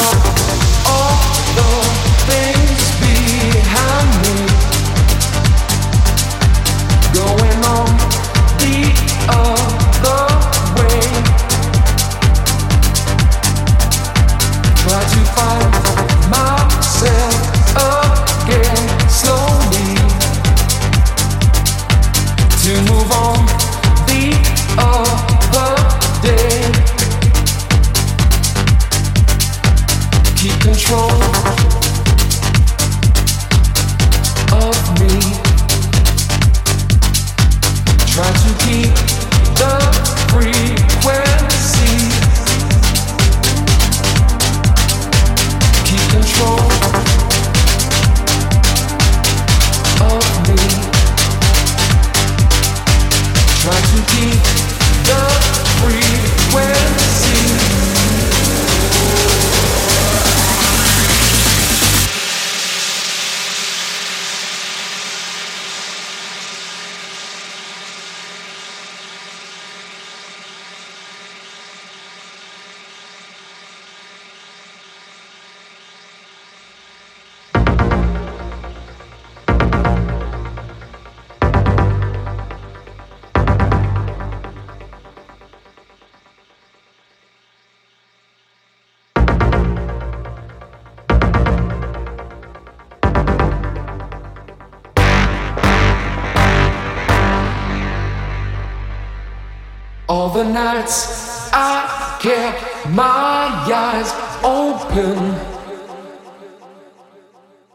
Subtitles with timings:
[0.00, 0.27] Oh.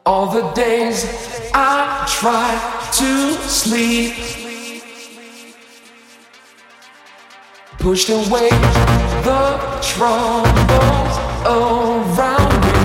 [0.06, 1.06] All the days
[1.54, 2.60] I tried
[3.00, 4.14] to sleep.
[7.80, 8.50] Pushed away
[9.24, 12.82] the troubles around me.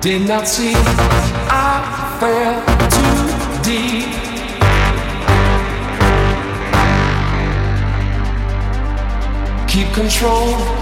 [0.00, 4.32] Did not see I fell too deep.
[9.72, 10.81] keep control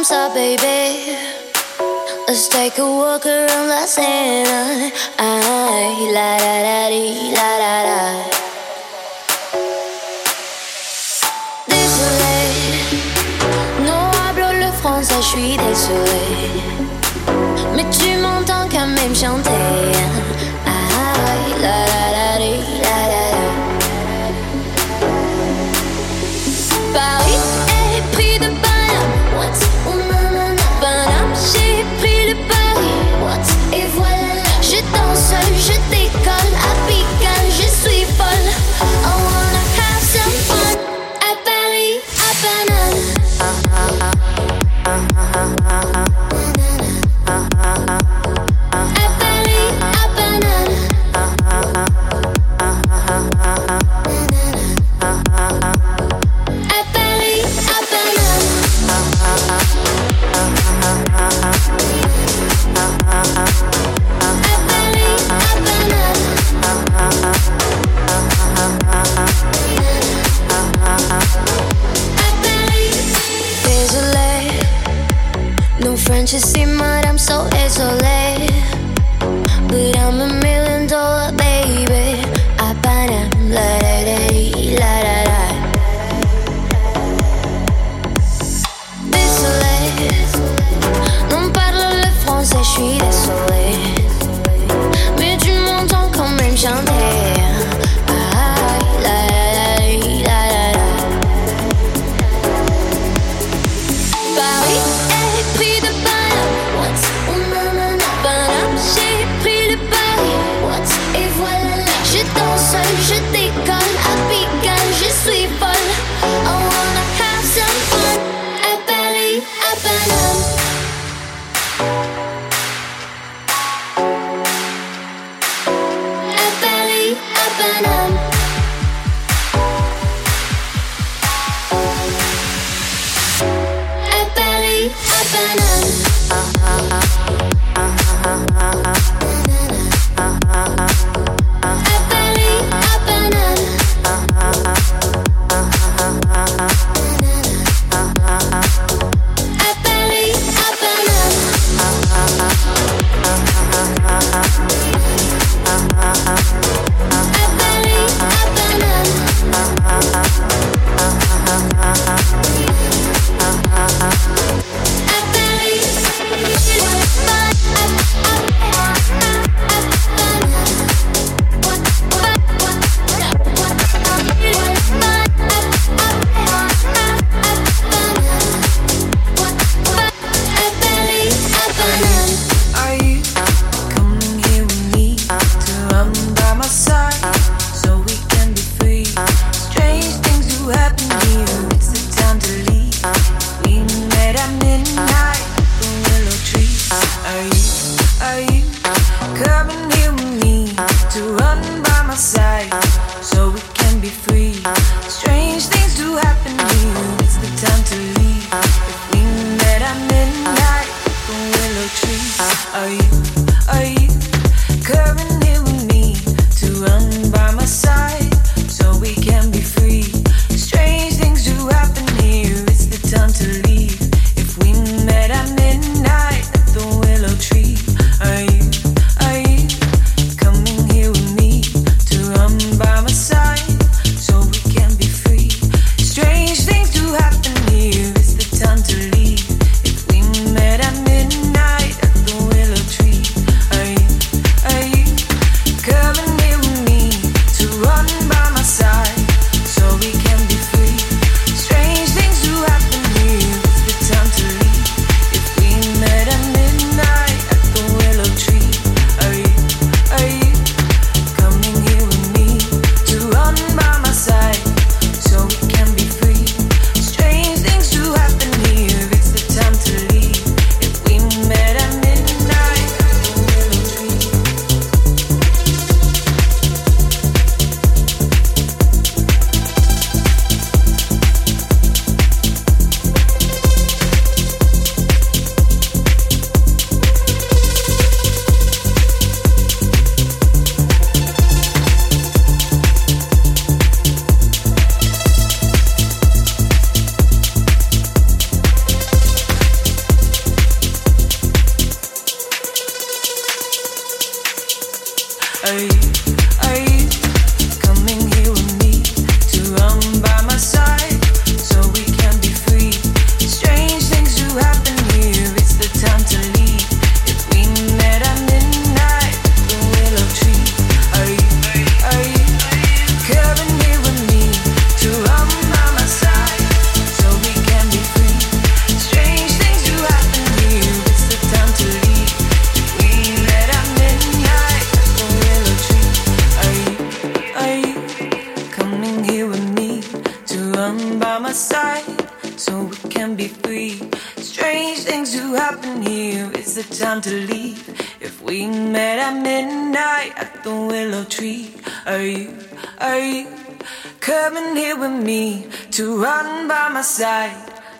[0.00, 1.14] Come stop, baby.
[2.26, 5.09] Let's take a walk around Las Vegas.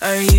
[0.00, 0.37] Are you?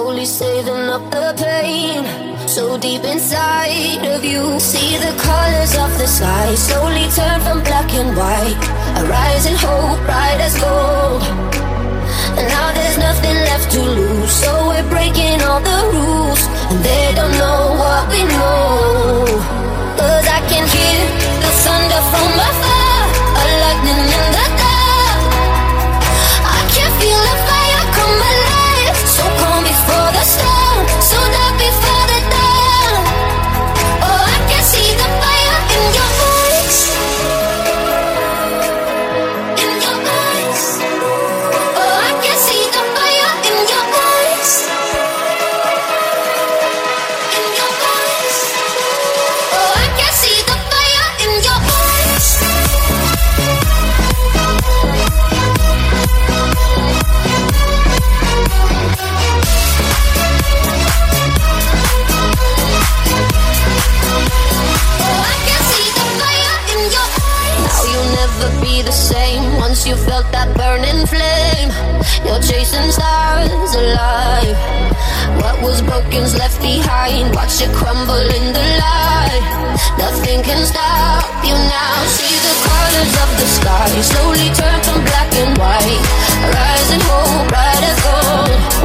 [0.00, 2.00] slowly saving up the pain.
[2.48, 7.92] So deep inside of you see the colors of the sky slowly turn from black
[7.92, 8.60] and white.
[8.98, 11.22] A rising hope bright as gold.
[12.38, 16.42] And now there's nothing left to lose so we're breaking all the rules.
[16.70, 19.79] And they don't know what we know.
[73.90, 74.56] Alive.
[75.40, 77.34] What was broken's left behind.
[77.34, 79.44] Watch it crumble in the light.
[79.98, 81.96] Nothing can stop you now.
[82.16, 86.04] See the colors of the sky slowly turn from black and white.
[86.54, 88.79] Rising hope, bright as gold.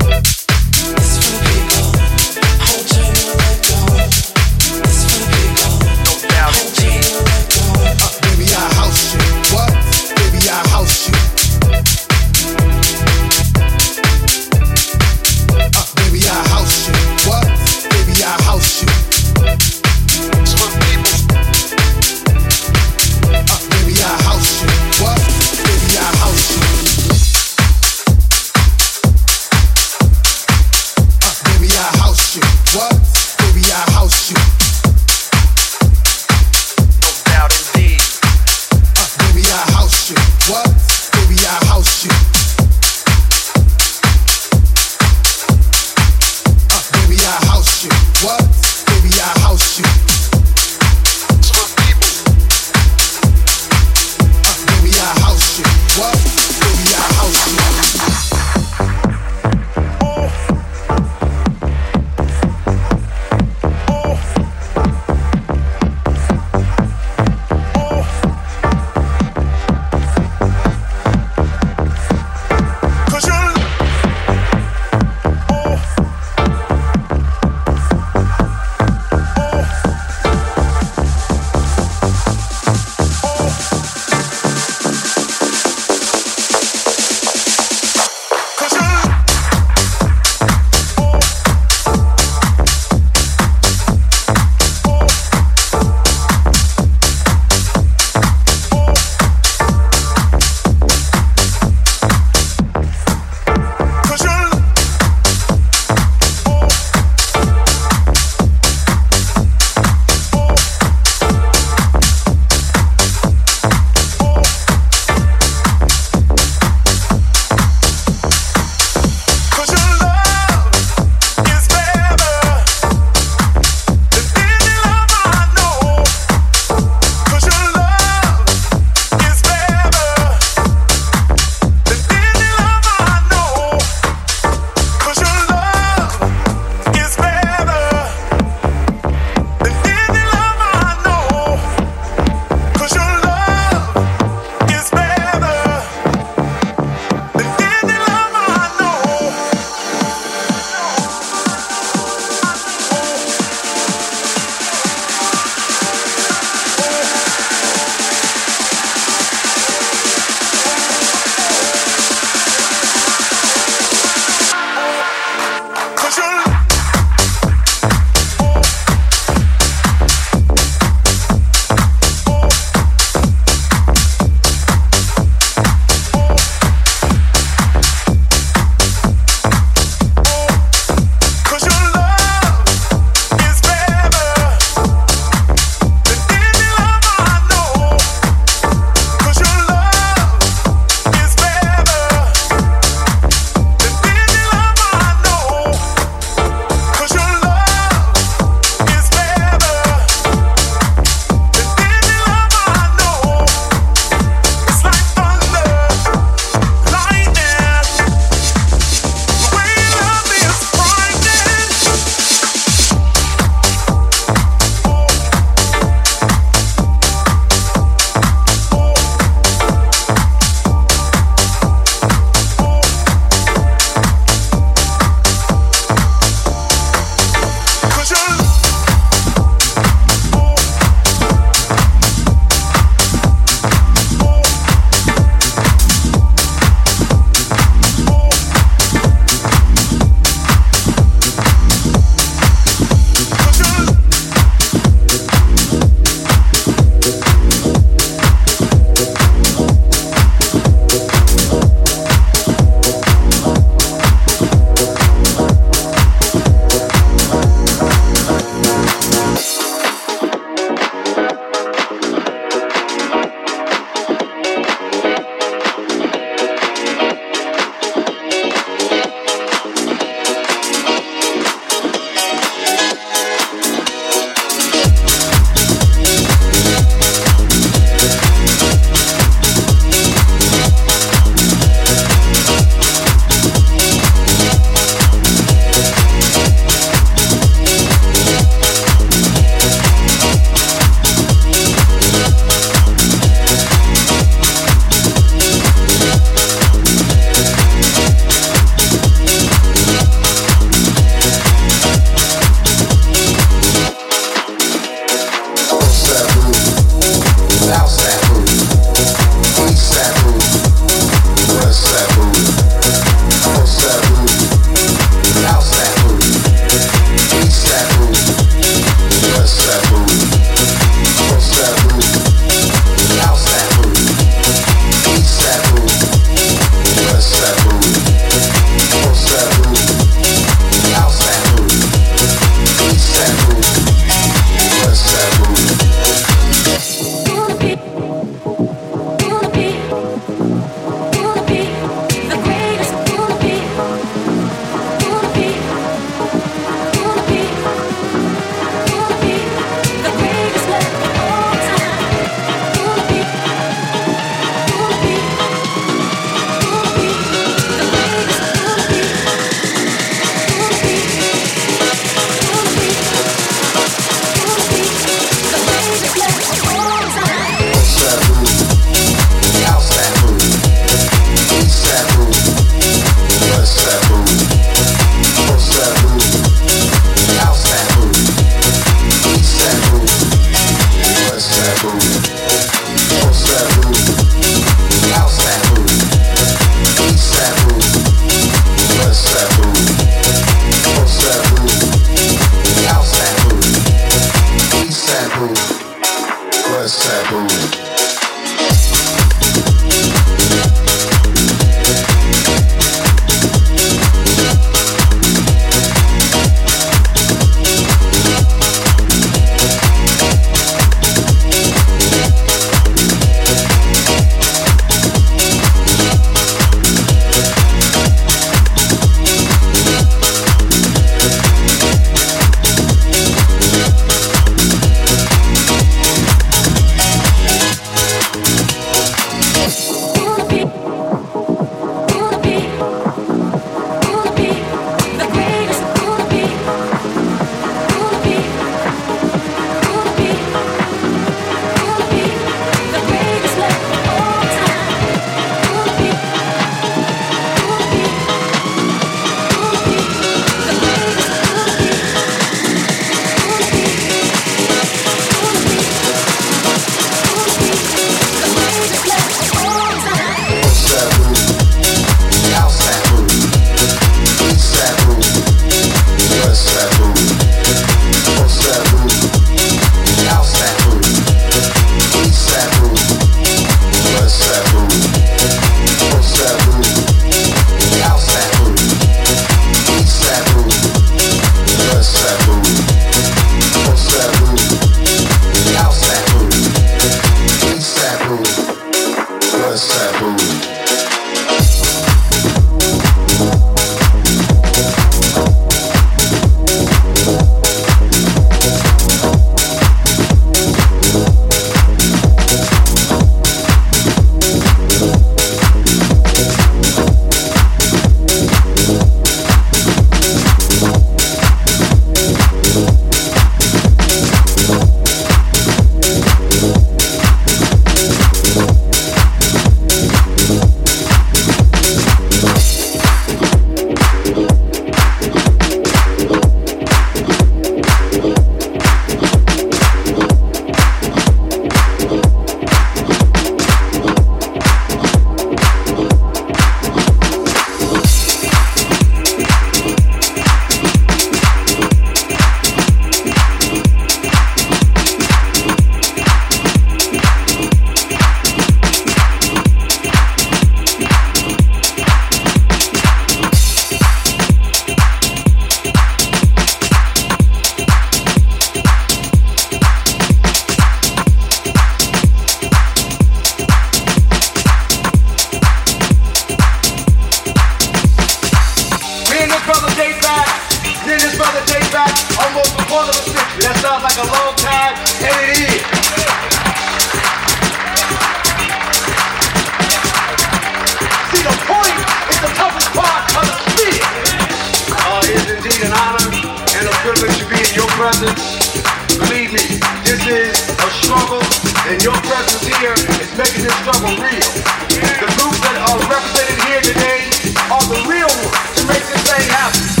[587.01, 588.69] privilege to be in your presence.
[589.17, 591.41] Believe me, this is a struggle,
[591.89, 594.51] and your presence here is making this struggle real.
[594.85, 597.25] The groups that are represented here today
[597.73, 600.00] are the real ones to make this thing happen.